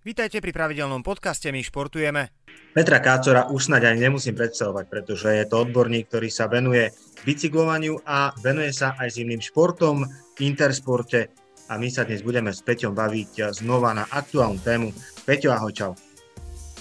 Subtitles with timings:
[0.00, 2.32] Vítajte pri pravidelnom podcaste My športujeme.
[2.72, 6.88] Petra Kácora už snáď ani nemusím predstavovať, pretože je to odborník, ktorý sa venuje
[7.28, 10.08] bicyklovaniu a venuje sa aj zimným športom,
[10.40, 11.28] intersporte
[11.68, 14.88] a my sa dnes budeme s Peťom baviť znova na aktuálnu tému.
[15.28, 15.92] Peťo, ahoj, čau.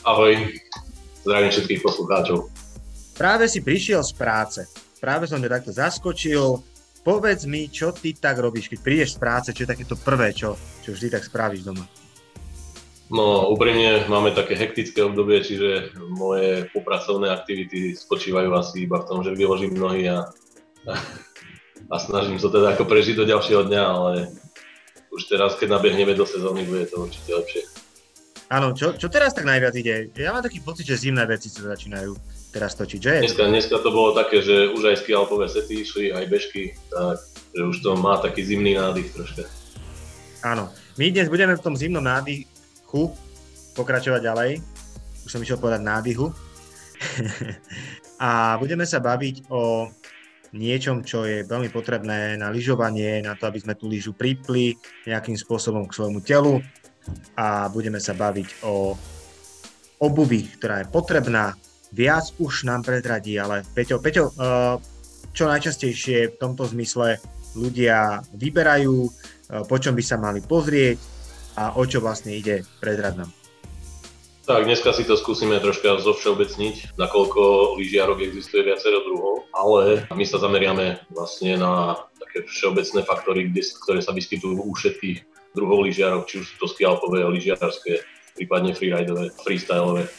[0.08, 0.40] Ahoj,
[1.28, 2.48] zdravím všetkých poslucháčov.
[3.20, 4.64] Práve si prišiel z práce,
[5.04, 6.64] práve som ťa takto zaskočil.
[7.04, 10.56] Povedz mi, čo ty tak robíš, keď prídeš z práce, čo je takéto prvé, čo,
[10.80, 11.84] čo vždy tak spravíš doma?
[13.10, 19.20] No úprimne máme také hektické obdobie, čiže moje popracovné aktivity spočívajú asi iba v tom,
[19.26, 20.30] že vyložím nohy a,
[20.86, 20.94] a,
[21.90, 24.30] a snažím sa teda ako prežiť do ďalšieho dňa, ale
[25.10, 27.64] už teraz, keď nabehneme do sezóny, bude to určite lepšie.
[28.54, 30.14] Áno, čo, čo teraz tak najviac ide?
[30.14, 32.14] Ja mám taký pocit, že zimné veci sa začínajú
[32.54, 33.14] teraz točiť, že?
[33.26, 37.22] Dneska, dneska to bolo také, že už aj skialpové sety išli, aj bežky, tak
[37.58, 39.50] že už to má taký zimný nádych troška.
[40.46, 42.59] Áno, my dnes budeme v tom zimnom nádychu
[42.90, 43.14] chu
[43.78, 44.52] pokračovať ďalej.
[45.24, 46.34] Už som išiel povedať nádyhu.
[48.28, 49.88] a budeme sa baviť o
[50.54, 54.74] niečom, čo je veľmi potrebné na lyžovanie, na to, aby sme tú lyžu pripli
[55.06, 56.58] nejakým spôsobom k svojmu telu
[57.38, 58.98] a budeme sa baviť o
[60.02, 61.54] obuvi, ktorá je potrebná.
[61.94, 64.76] Viac už nám predradí, ale Peťo, Peťo, eh,
[65.34, 67.18] čo najčastejšie v tomto zmysle
[67.58, 69.12] ľudia vyberajú, eh,
[69.66, 71.19] po čom by sa mali pozrieť,
[71.60, 73.32] a o čo vlastne ide predrad nám.
[74.48, 80.42] Tak, dneska si to skúsime troška zovšeobecniť, nakoľko lyžiarok existuje viacero druhov, ale my sa
[80.42, 85.22] zameriame vlastne na také všeobecné faktory, kde, ktoré sa vyskytujú u všetkých
[85.54, 88.02] druhov lyžiarok, či už sú to skialpové, lyžiarské,
[88.34, 90.10] prípadne freeridové, freestyleové.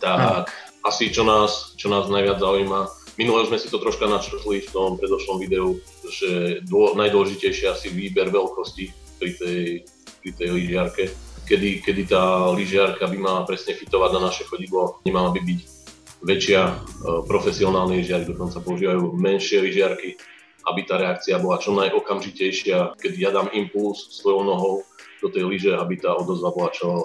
[0.00, 0.88] Tak, hmm.
[0.88, 2.88] asi čo nás, čo nás najviac zaujíma,
[3.20, 5.76] minule sme si to troška načrtli v tom predošlom videu,
[6.08, 9.60] že dô, najdôležitejšie asi výber veľkosti pri tej
[10.20, 11.10] pri tej lyžiarke,
[11.48, 15.60] kedy, kedy tá lyžiarka by mala presne fitovať na naše chodidlo, nemala by byť
[16.20, 16.72] väčšia, e,
[17.24, 20.20] profesionálne lyžiarky dokonca používajú menšie lyžiarky,
[20.68, 24.74] aby tá reakcia bola čo najokamžitejšia, keď ja dám impuls svojou nohou
[25.20, 27.04] do tej lyže, aby tá odozva bola čo e,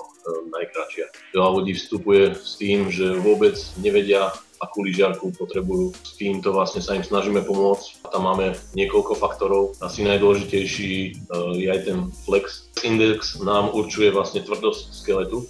[0.51, 1.35] najkračšia.
[1.35, 4.31] Veľa ľudí vstupuje s tým, že vôbec nevedia,
[4.61, 5.91] akú lyžiarku potrebujú.
[6.03, 9.75] S týmto vlastne sa im snažíme pomôcť a tam máme niekoľko faktorov.
[9.83, 11.11] Asi najdôležitejší e,
[11.59, 15.47] je aj ten flex index, nám určuje vlastne tvrdosť skeletu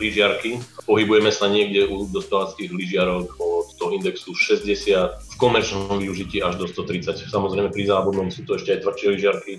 [0.00, 0.58] lyžiarky.
[0.88, 4.66] Pohybujeme sa niekde u dospelacích lyžiarok od toho indexu 60,
[4.98, 7.28] v komerčnom využití až do 130.
[7.28, 9.52] Samozrejme pri závodnom sú to ešte aj tvrdšie lyžiarky,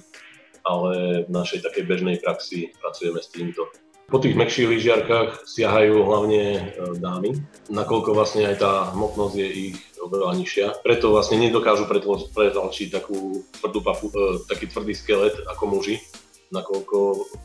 [0.65, 3.67] ale v našej takej bežnej praxi pracujeme s týmto.
[4.11, 6.61] Po tých mäkších lyžiarkách siahajú hlavne e,
[6.99, 7.39] dámy,
[7.71, 10.67] nakoľko vlastne aj tá hmotnosť je ich oveľa nižšia.
[10.83, 15.97] Preto vlastne nedokážu pretlačiť takú tvrdú papu, e, taký tvrdý skelet ako muži,
[16.53, 16.97] nakoľko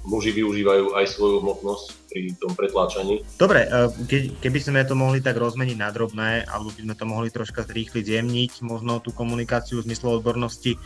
[0.05, 3.25] muži využívajú aj svoju hmotnosť pri tom pretláčaní.
[3.41, 7.29] Dobre, e, keby sme to mohli tak rozmeniť na drobné, alebo by sme to mohli
[7.33, 10.77] troška rýchli zjemniť, možno tú komunikáciu v zmysle odbornosti,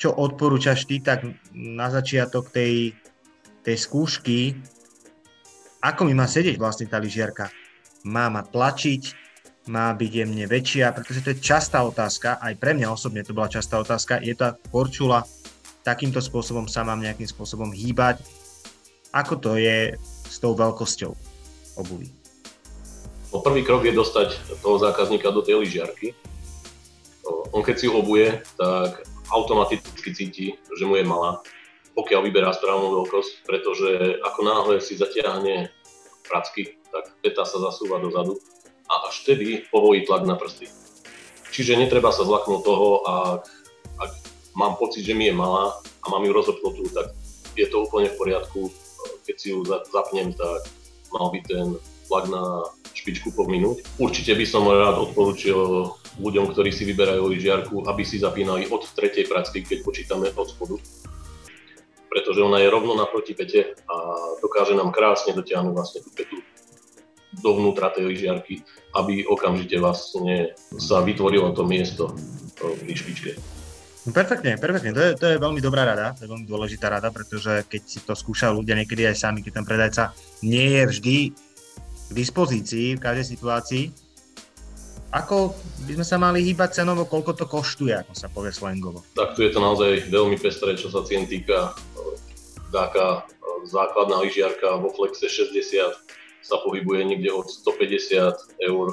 [0.00, 2.96] čo odporúčaš ty tak na začiatok tej,
[3.62, 4.56] tej skúšky,
[5.82, 7.50] ako mi má sedieť vlastne tá lyžiarka?
[8.06, 9.18] Má ma tlačiť,
[9.66, 13.50] má byť jemne väčšia, pretože to je častá otázka, aj pre mňa osobne to bola
[13.50, 15.26] častá otázka, je tá korčula,
[15.82, 18.22] takýmto spôsobom sa mám nejakým spôsobom hýbať,
[19.10, 19.94] ako to je
[20.30, 21.12] s tou veľkosťou
[21.78, 22.08] obuvy?
[23.34, 26.14] No, prvý krok je dostať toho zákazníka do tej lyžiarky.
[27.54, 30.46] On keď si obuje, tak automaticky cíti,
[30.78, 31.40] že mu je malá
[31.92, 35.68] pokiaľ vyberá správnu veľkosť, pretože ako náhle si zatiahne
[36.24, 38.40] pracky, tak peta sa zasúva dozadu
[38.88, 40.68] a až vtedy povolí tlak na prsty.
[41.52, 43.44] Čiže netreba sa zlaknúť toho, ak,
[44.00, 44.12] ak
[44.56, 47.12] mám pocit, že mi je malá a mám ju rozopnutú, tak
[47.52, 48.72] je to úplne v poriadku.
[49.28, 50.64] Keď si ju zapnem, tak
[51.12, 51.76] mal by ten
[52.08, 52.64] tlak na
[52.96, 53.84] špičku pominúť.
[54.00, 59.28] Určite by som rád odporúčil ľuďom, ktorí si vyberajú lyžiarku, aby si zapínali od tretej
[59.28, 60.76] pracky, keď počítame od spodu
[62.12, 63.96] pretože ona je rovno naproti pete a
[64.44, 66.36] dokáže nám krásne dotiahnuť vlastne tú petu
[67.40, 68.60] dovnútra tej lyžiarky,
[68.92, 72.12] aby okamžite vlastne sa vytvorilo to miesto
[72.60, 73.40] pri špičke.
[74.04, 74.92] No perfektne, perfektne.
[74.92, 77.98] To je, to je veľmi dobrá rada, to je veľmi dôležitá rada, pretože keď si
[78.04, 80.12] to skúšajú ľudia niekedy aj sami, keď ten predajca
[80.44, 81.16] nie je vždy
[82.10, 83.84] k dispozícii v každej situácii,
[85.12, 85.52] ako
[85.84, 89.04] by sme sa mali hýbať cenovo, koľko to koštuje, ako sa povie slangovo?
[89.12, 91.76] Tak tu je to naozaj veľmi pestré, čo sa cien týka.
[92.72, 95.52] Taká e, základná lyžiarka vo Flexe 60
[96.40, 98.86] sa pohybuje niekde od 150 eur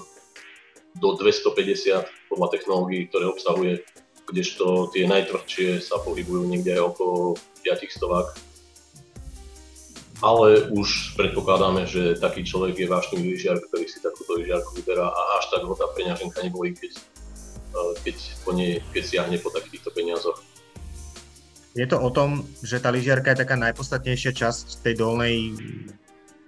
[0.99, 3.87] do 250 podľa technológií, ktoré obsahuje,
[4.27, 8.27] kdežto tie najtvrdšie sa pohybujú niekde aj okolo 500 stovák.
[10.19, 15.21] Ale už predpokladáme, že taký človek je vášnivý lyžiar, ktorý si takúto lyžiarku vyberá a
[15.39, 19.89] až tak ho tá peňaženka nebolí, keď, eh, keď, po nej, keď siahne po takýchto
[19.95, 20.39] peniazoch.
[21.77, 25.55] Je to o tom, že tá lyžiarka je taká najpodstatnejšia časť tej dolnej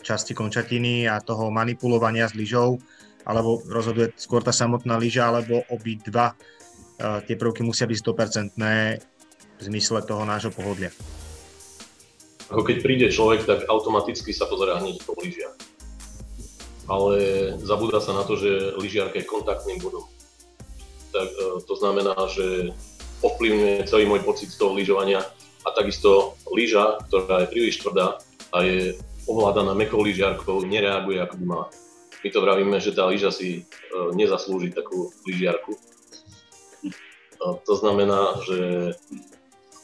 [0.01, 2.81] časti končatiny a toho manipulovania s lyžou,
[3.23, 9.61] alebo rozhoduje skôr tá samotná lyža, alebo obidva uh, tie prvky musia byť 100% v
[9.61, 10.89] zmysle toho nášho pohodlia.
[12.51, 15.55] Ako keď príde človek, tak automaticky sa pozerá hneď po lyžiach.
[16.91, 17.15] Ale
[17.63, 20.03] zabúda sa na to, že lyžiarka je kontaktným bodom.
[21.15, 22.75] Tak, uh, to znamená, že
[23.23, 25.23] ovplyvňuje celý môj pocit z toho lyžovania
[25.63, 28.19] a takisto lyža, ktorá je príliš tvrdá
[28.51, 28.99] a je
[29.29, 31.67] ovládaná mekou lyžiarkou, nereaguje ako by mala.
[32.21, 33.61] My to vravíme, že tá lyža si e,
[34.13, 35.73] nezaslúži takú lyžiarku.
[37.41, 38.93] To znamená, že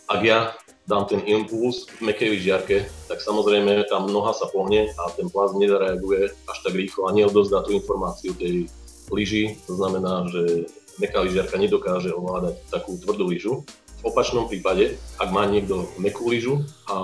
[0.05, 0.53] ak ja
[0.87, 5.59] dám ten impuls v mekej lyžiarke, tak samozrejme tam noha sa pohne a ten plast
[5.59, 8.71] nezareaguje až tak rýchlo a neodozdá tú informáciu tej
[9.11, 9.59] lyži.
[9.67, 13.53] To znamená, že meká lyžiarka nedokáže ovládať takú tvrdú lyžu.
[13.99, 16.95] V opačnom prípade, ak má niekto mekú lyžu a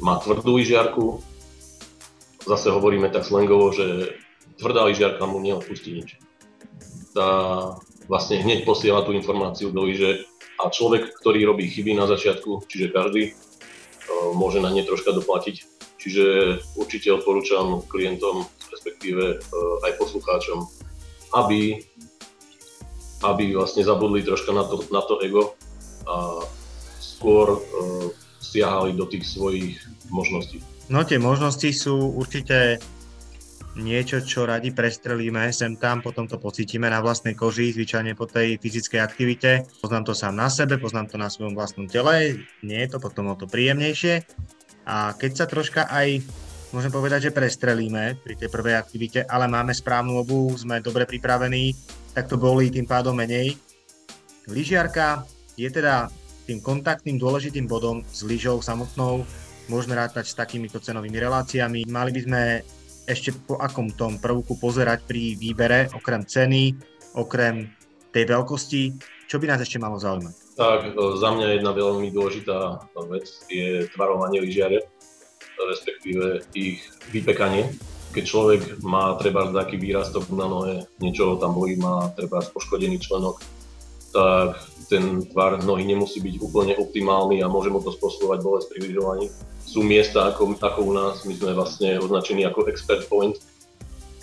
[0.00, 1.20] má tvrdú lyžiarku,
[2.48, 4.16] zase hovoríme tak slangovo, že
[4.56, 6.16] tvrdá lyžiarka mu neodpustí nič.
[7.12, 7.28] Tá
[8.08, 10.24] vlastne hneď posiela tú informáciu do lyže
[10.60, 13.32] a človek, ktorý robí chyby na začiatku, čiže každý, e,
[14.36, 15.64] môže na ne troška doplatiť.
[16.00, 16.24] Čiže
[16.80, 20.68] určite odporúčam klientom, respektíve e, aj poslucháčom,
[21.36, 21.80] aby
[23.20, 25.52] aby vlastne zabudli troška na to, na to ego
[26.08, 26.40] a
[27.00, 27.60] skôr uh,
[28.40, 29.76] siahali do tých svojich
[30.08, 30.64] možností.
[30.88, 32.80] No tie možnosti sú určite
[33.78, 38.58] niečo, čo radi prestrelíme sem tam, potom to pocítime na vlastnej koži, zvyčajne po tej
[38.58, 39.50] fyzickej aktivite.
[39.78, 43.30] Poznám to sám na sebe, poznám to na svojom vlastnom tele, nie je to potom
[43.30, 44.26] o to príjemnejšie.
[44.90, 46.24] A keď sa troška aj
[46.70, 51.74] môžem povedať, že prestrelíme pri tej prvej aktivite, ale máme správnu obu, sme dobre pripravení,
[52.14, 53.58] tak to boli tým pádom menej.
[54.50, 56.10] Lyžiarka je teda
[56.46, 59.22] tým kontaktným dôležitým bodom s lyžou samotnou.
[59.70, 61.86] Môžeme rátať s takýmito cenovými reláciami.
[61.86, 62.42] Mali by sme
[63.10, 66.78] ešte po akom tom prvku pozerať pri výbere, okrem ceny,
[67.18, 67.74] okrem
[68.14, 68.82] tej veľkosti,
[69.26, 70.54] čo by nás ešte malo zaujímať?
[70.54, 74.86] Tak, e, za mňa jedna veľmi dôležitá vec je tvarovanie lyžiare,
[75.58, 77.66] respektíve ich vypekanie
[78.10, 83.38] keď človek má treba taký výrastok na nohe, niečo tam bolí, má treba poškodený členok,
[84.10, 84.58] tak
[84.90, 89.26] ten tvar nohy nemusí byť úplne optimálny a môže mu to spôsobovať bolesť pri lyžovaní.
[89.62, 93.38] Sú miesta ako, ako u nás, my sme vlastne označení ako expert point,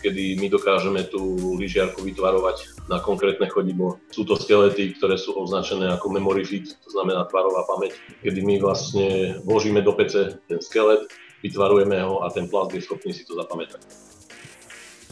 [0.03, 3.97] kedy my dokážeme tú lyžiarku vytvarovať na konkrétne chodidlo.
[4.11, 8.55] Sú to skelety, ktoré sú označené ako memory fit, to znamená tvarová pamäť, kedy my
[8.61, 11.07] vlastne vložíme do pece ten skelet,
[11.41, 13.81] vytvarujeme ho a ten plast je schopný si to zapamätať.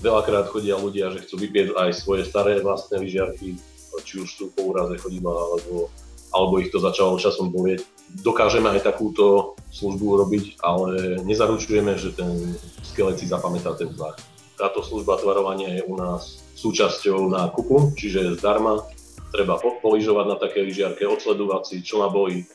[0.04, 3.56] Veľakrát chodia ľudia, že chcú vypieť aj svoje staré vlastné lyžiarky,
[4.04, 5.94] či už sú po úraze chodidla, alebo,
[6.34, 7.86] alebo ich to začalo časom bolieť.
[8.26, 14.16] Dokážeme aj takúto službu robiť, ale nezaručujeme, že ten skelet si zapamätá ten tvar.
[14.56, 18.80] Táto služba tvarovania je u nás súčasťou nákupu, čiže zdarma
[19.36, 22.48] treba poližovať na také lyžiarke, odsledovať si, čo ma bolí,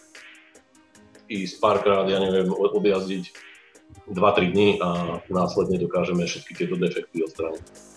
[1.28, 3.30] ísť párkrát, ja neviem, objazdiť
[4.10, 7.89] 2-3 dní a následne dokážeme všetky tieto defekty odstrániť.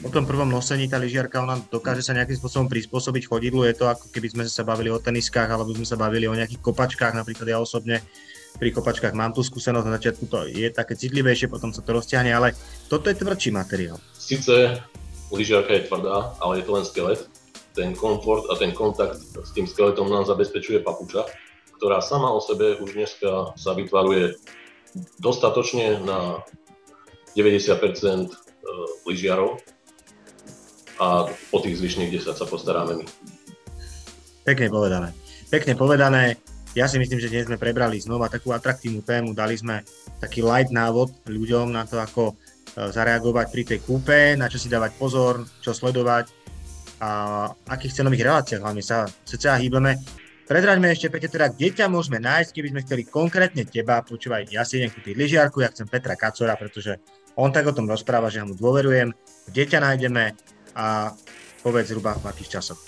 [0.00, 3.68] Po tom prvom nosení tá lyžiarka, ona dokáže sa nejakým spôsobom prispôsobiť chodidlu.
[3.68, 6.64] Je to ako keby sme sa bavili o teniskách alebo sme sa bavili o nejakých
[6.64, 7.12] kopačkách.
[7.12, 8.00] Napríklad ja osobne
[8.56, 12.34] pri kopačkách mám tú skúsenosť, na začiatku to je také citlivejšie, potom sa to rozťahne,
[12.34, 12.56] ale
[12.90, 14.00] toto je tvrdší materiál.
[14.18, 14.82] Sice
[15.30, 17.20] lyžiarka je tvrdá, ale je to len skelet.
[17.70, 21.22] Ten komfort a ten kontakt s tým skeletom nám zabezpečuje papuča,
[21.78, 24.34] ktorá sama o sebe už dneska sa vytvaruje
[25.22, 26.42] dostatočne na
[27.38, 28.49] 90% e,
[29.08, 29.58] lyžiarov
[31.00, 33.06] a o tých zvyšných 10 sa postaráme my.
[34.44, 35.08] Pekne povedané.
[35.48, 36.36] Pekne povedané.
[36.78, 39.82] Ja si myslím, že dnes sme prebrali znova takú atraktívnu tému, dali sme
[40.22, 42.34] taký light návod ľuďom na to, ako e,
[42.94, 46.30] zareagovať pri tej kúpe, na čo si dávať pozor, čo sledovať
[47.00, 47.10] a
[47.66, 49.98] akých cenových reláciách hlavne sa cca hýbeme.
[50.46, 54.62] Predraďme ešte pekne teda, kde ťa môžeme nájsť, keby sme chceli konkrétne teba, počúvaj, ja
[54.62, 56.98] si idem kúpiť lyžiarku, ja chcem Petra Kacora, pretože
[57.36, 59.14] on tak o tom rozpráva, že ja mu dôverujem,
[59.50, 60.34] kde ťa nájdeme
[60.74, 61.14] a
[61.60, 62.80] povedz zhruba v akých časoch.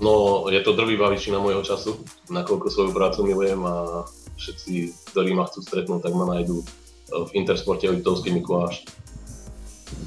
[0.00, 2.00] No, je to drvivá väčšina môjho času,
[2.32, 4.08] nakoľko svoju prácu milujem a
[4.40, 4.72] všetci,
[5.12, 6.64] ktorí ma chcú stretnúť, tak ma nájdú
[7.10, 8.88] v Intersporte Litovský Mikuláš.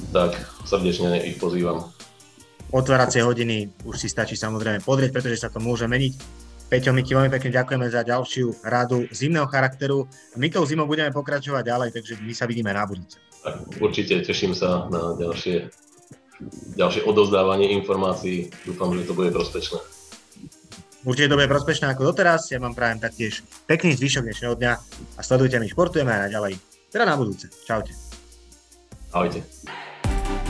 [0.10, 0.34] Tak
[0.66, 1.94] srdečne ich pozývam
[2.74, 7.14] otváracie hodiny už si stačí samozrejme podrieť, pretože sa to môže meniť Peťo, my ti
[7.14, 10.10] veľmi pekne ďakujeme za ďalšiu radu zimného charakteru.
[10.40, 13.22] My tou zimou budeme pokračovať ďalej, takže my sa vidíme na budúce.
[13.44, 15.70] Tak, určite teším sa na ďalšie,
[16.80, 18.50] ďalšie odozdávanie informácií.
[18.66, 19.80] Dúfam, že to bude prospešné.
[21.04, 22.48] Určite to bude prospešné ako doteraz.
[22.48, 24.74] Ja vám prajem taktiež pekný zvyšok dnešného dňa
[25.20, 26.54] a sledujte my, športujeme aj naďalej.
[26.88, 27.52] Teda na budúce.
[27.68, 27.92] Čaute.
[29.12, 29.44] Ahojte.